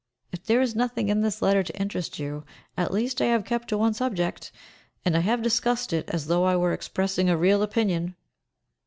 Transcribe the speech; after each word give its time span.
If 0.31 0.43
there 0.45 0.59
is 0.61 0.75
nothing 0.75 1.09
in 1.09 1.21
this 1.21 1.43
letter 1.43 1.61
to 1.61 1.79
interest 1.79 2.17
you, 2.17 2.43
at 2.75 2.91
least 2.91 3.21
I 3.21 3.25
have 3.25 3.45
kept 3.45 3.67
to 3.67 3.77
one 3.77 3.93
subject, 3.93 4.51
and 5.05 5.15
I 5.15 5.19
have 5.19 5.43
discussed 5.43 5.93
it 5.93 6.09
as 6.09 6.25
though 6.25 6.43
I 6.45 6.55
were 6.55 6.73
expressing 6.73 7.29
a 7.29 7.37
real 7.37 7.61
opinion! 7.61 8.15